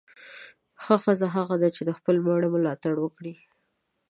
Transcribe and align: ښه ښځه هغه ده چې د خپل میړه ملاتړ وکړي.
ښه 0.83 0.95
ښځه 1.03 1.27
هغه 1.35 1.55
ده 1.61 1.69
چې 1.75 1.81
د 1.85 1.91
خپل 1.97 2.15
میړه 2.25 2.47
ملاتړ 2.55 2.93
وکړي. 2.99 3.33